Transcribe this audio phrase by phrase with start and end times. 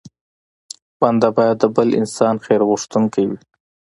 [0.99, 3.37] بنده بايد د بل انسان خیر غوښتونکی وي.